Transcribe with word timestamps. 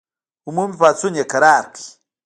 عمومي 0.47 0.75
پاڅون 0.79 1.13
یې 1.19 1.25
کرار 1.31 1.63
کړ. 1.73 1.83